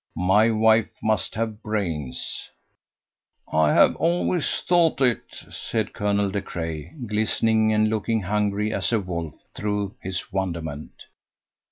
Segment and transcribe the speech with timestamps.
[0.15, 2.49] My wife must have brains."
[3.53, 8.99] "I have always thought it," said Colonel De Craye, glistening, and looking hungry as a
[8.99, 11.05] wolf through his wonderment.